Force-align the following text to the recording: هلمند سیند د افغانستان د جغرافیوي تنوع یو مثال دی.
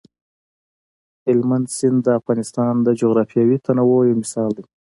هلمند 1.25 1.67
سیند 1.77 1.99
د 2.03 2.07
افغانستان 2.19 2.73
د 2.83 2.87
جغرافیوي 3.01 3.57
تنوع 3.65 3.99
یو 4.09 4.19
مثال 4.23 4.49
دی. 4.57 4.65